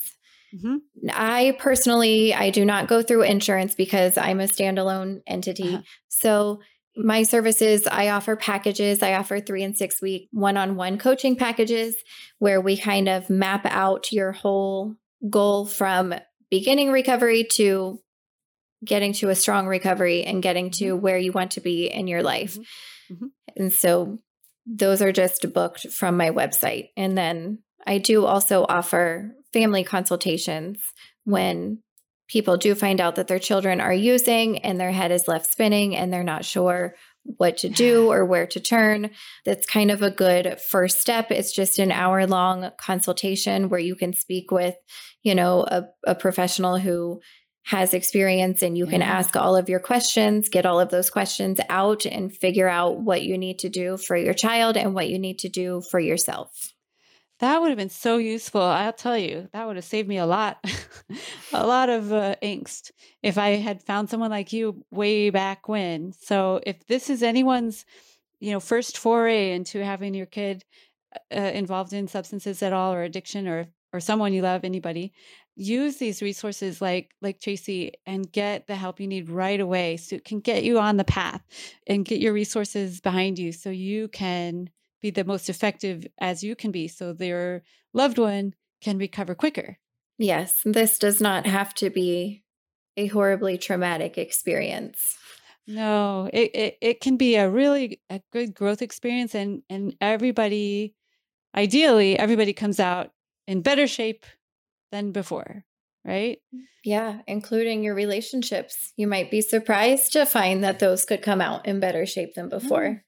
[0.59, 0.77] hmm
[1.11, 5.75] I personally I do not go through insurance because I'm a standalone entity.
[5.75, 5.81] Uh-huh.
[6.09, 6.59] So
[6.95, 9.01] my services, I offer packages.
[9.01, 11.95] I offer three and six week one on one coaching packages
[12.39, 14.95] where we kind of map out your whole
[15.29, 16.13] goal from
[16.49, 17.99] beginning recovery to
[18.85, 22.21] getting to a strong recovery and getting to where you want to be in your
[22.21, 22.57] life.
[22.57, 23.17] Mhm.
[23.17, 23.27] Mhm.
[23.55, 24.19] And so
[24.65, 26.89] those are just booked from my website.
[26.95, 30.79] And then I do also offer family consultations
[31.23, 31.79] when
[32.27, 35.95] people do find out that their children are using and their head is left spinning
[35.95, 36.95] and they're not sure
[37.37, 39.09] what to do or where to turn.
[39.45, 41.31] That's kind of a good first step.
[41.31, 44.75] It's just an hour long consultation where you can speak with,
[45.21, 47.21] you know, a, a professional who
[47.65, 49.07] has experience and you can Yeah.
[49.07, 53.23] ask all of your questions, get all of those questions out and figure out what
[53.23, 56.49] you need to do for your child and what you need to do for yourself.
[57.43, 58.61] That would have been so useful.
[58.61, 60.63] I'll tell you, that would have saved me a lot,
[61.53, 62.91] a lot of uh, angst
[63.21, 66.13] if I had found someone like you way back when.
[66.13, 67.83] So, if this is anyone's,
[68.39, 70.63] you know, first foray into having your kid
[71.35, 75.11] uh, involved in substances at all, or addiction, or or someone you love, anybody,
[75.57, 80.15] use these resources like like Tracy and get the help you need right away, so
[80.15, 81.41] it can get you on the path
[81.87, 84.69] and get your resources behind you, so you can
[85.03, 87.61] be the most effective as you can be so their
[87.93, 89.77] loved one can recover quicker.
[90.17, 92.43] Yes, this does not have to be
[92.95, 95.17] a horribly traumatic experience.
[95.67, 100.95] No, it, it, it can be a really a good growth experience and and everybody
[101.55, 103.11] ideally everybody comes out
[103.47, 104.25] in better shape
[104.91, 105.65] than before,
[106.05, 106.37] right?
[106.53, 108.93] Mm, yeah, including your relationships.
[108.95, 112.47] You might be surprised to find that those could come out in better shape than
[112.47, 112.61] mm.
[112.61, 113.03] before.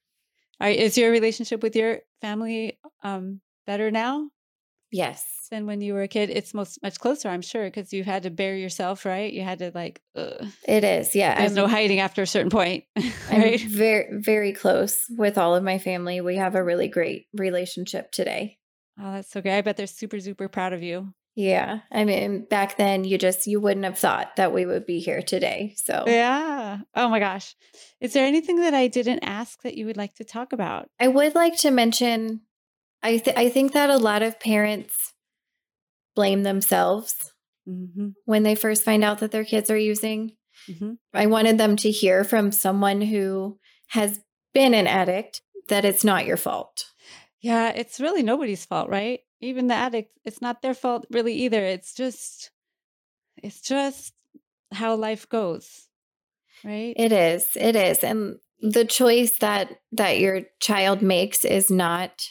[0.60, 4.30] Are, is your relationship with your family um better now
[4.92, 5.26] Yes.
[5.52, 6.30] than when you were a kid?
[6.30, 9.32] It's most much closer, I'm sure, because you had to bear yourself, right?
[9.32, 10.46] You had to like ugh.
[10.68, 11.16] It is.
[11.16, 11.38] Yeah.
[11.38, 12.86] there's I'm, no hiding after a certain point,
[13.30, 16.22] I'm very, very close with all of my family.
[16.22, 18.58] We have a really great relationship today.
[19.00, 19.58] Oh, that's so great.
[19.58, 21.14] I bet they're super, super proud of you.
[21.36, 21.80] Yeah.
[21.92, 25.22] I mean, back then you just you wouldn't have thought that we would be here
[25.22, 25.74] today.
[25.76, 26.80] So Yeah.
[26.96, 27.56] Oh my gosh.
[28.00, 30.88] Is there anything that I didn't ask that you would like to talk about?
[31.00, 32.42] I would like to mention
[33.04, 35.14] I th- I think that a lot of parents
[36.16, 37.32] blame themselves
[37.68, 38.10] Mm-hmm.
[38.26, 40.34] when they first find out that their kids are using.
[40.70, 40.92] Mm-hmm.
[41.16, 43.58] I wanted them to hear from someone who
[43.88, 44.20] has
[44.54, 46.86] been an addict that it's not your fault.
[47.42, 49.22] Yeah, it's really nobody's fault, right?
[49.42, 51.64] Even the addict, it's not their fault really either.
[51.64, 52.52] It's just,
[53.42, 54.14] it's just
[54.72, 55.88] how life goes,
[56.64, 56.94] right?
[56.98, 57.50] It is.
[57.56, 58.04] It is.
[58.04, 62.24] And the choice that that your child makes is not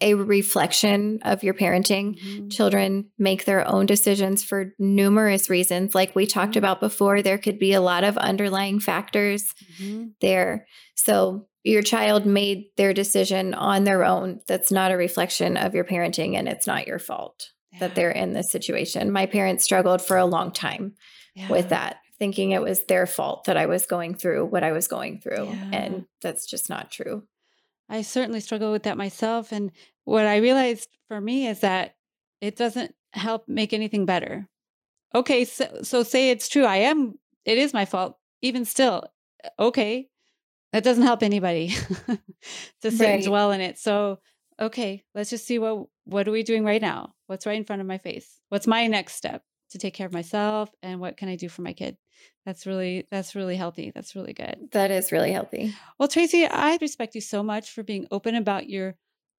[0.00, 2.18] a reflection of your parenting.
[2.20, 2.50] Mhm.
[2.52, 5.94] Children make their own decisions for numerous reasons.
[5.94, 6.58] Like we talked Mhm.
[6.58, 10.12] about before, there could be a lot of underlying factors Mhm.
[10.20, 10.66] there.
[10.96, 14.40] So your child made their decision on their own.
[14.46, 17.80] That's not a reflection of your parenting and it's not your fault Yeah.
[17.80, 19.10] that they're in this situation.
[19.10, 20.94] My parents struggled for a long time
[21.34, 21.48] Yeah.
[21.48, 24.86] with that, thinking it was their fault that I was going through what I was
[24.86, 25.46] going through.
[25.46, 25.70] Yeah.
[25.72, 27.24] And that's just not true.
[27.88, 29.50] I certainly struggle with that myself.
[29.52, 29.72] And
[30.04, 31.96] what I realized for me is that
[32.40, 34.48] it doesn't help make anything better.
[35.14, 36.64] Okay, so, so say it's true.
[36.64, 38.18] I am, it is my fault.
[38.42, 39.04] Even still,
[39.58, 40.08] okay,
[40.76, 41.68] that doesn't help anybody
[42.82, 43.78] to sit and dwell in it.
[43.78, 44.18] So,
[44.60, 47.14] okay, let's just see what what are we doing right now?
[47.28, 48.28] What's right in front of my face?
[48.50, 50.68] What's my next step to take care of myself?
[50.82, 51.96] And what can I do for my kid?
[52.44, 53.90] That's really that's really healthy.
[53.94, 54.68] That's really good.
[54.72, 55.74] That is really healthy.
[55.98, 58.96] Well, Tracy, I respect you so much for being open about your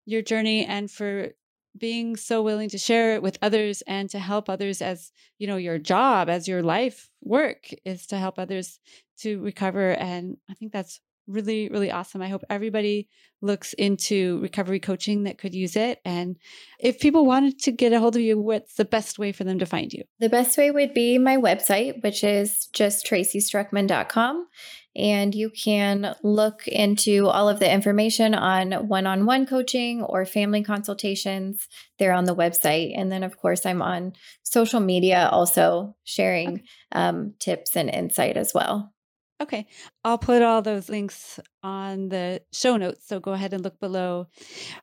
[0.08, 1.34] your journey and for
[1.78, 5.58] being so willing to share it with others and to help others as, you know,
[5.58, 8.80] your job, as your life work is to help others
[9.20, 12.22] to recover and I think that's really really awesome.
[12.22, 13.10] I hope everybody
[13.42, 16.38] looks into recovery coaching that could use it and
[16.80, 19.60] if people wanted to get a hold of you, what's the best way for them
[19.60, 20.04] to find you?
[20.20, 24.48] The best way would be my website, which is just tracystruckman.com.
[24.96, 30.26] And you can look into all of the information on one on one coaching or
[30.26, 31.68] family consultations
[32.00, 32.94] there on the website.
[32.98, 38.54] And then, of course, I'm on social media also sharing um, tips and insight as
[38.56, 38.92] well.
[39.40, 39.68] Okay.
[40.04, 43.08] I'll put all those links on the show notes.
[43.08, 44.28] So go ahead and look below.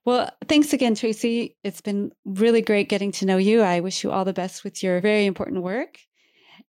[0.04, 1.56] Well, thanks again, Tracy.
[1.64, 3.62] It's been really great getting to know you.
[3.62, 5.98] I wish you all the best with your very important work.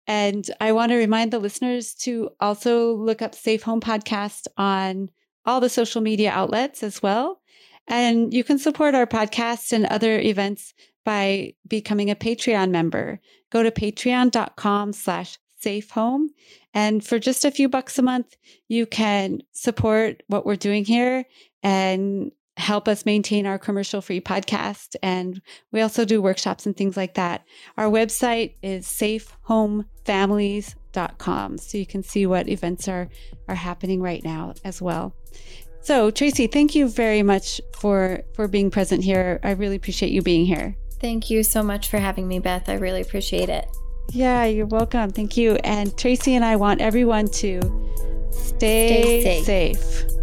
[0.08, 5.10] And I want to remind the listeners to also look up Safe Home Podcast on
[5.46, 7.42] all the social media outlets as well.
[7.88, 10.74] And you can support our podcast and other events
[11.04, 13.20] by becoming a Patreon member.
[13.52, 16.30] Go to patreon.com slash safe home.
[16.74, 18.36] And for just a few bucks a month,
[18.68, 21.26] you can support what we're doing here
[21.64, 24.96] and help us maintain our commercial free podcast.
[25.02, 25.42] And
[25.72, 27.44] we also do workshops and things like that.
[27.78, 31.58] Our website is safehomefamilies.com.
[31.58, 33.10] So you can see what events are,
[33.48, 35.16] are happening right now as well.
[35.82, 39.40] So Tracy, thank you very much for for being present here.
[39.44, 40.76] I really appreciate you being here.
[41.00, 42.70] Thank you so much for having me, Beth.
[42.70, 43.66] I really appreciate it.
[44.14, 45.12] Yeah, you're welcome.
[45.12, 45.56] Thank you.
[45.64, 47.62] And Tracy and I want everyone to
[48.32, 49.78] stay, Stay safe.
[49.80, 50.21] safe.